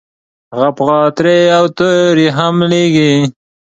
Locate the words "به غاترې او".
0.75-1.65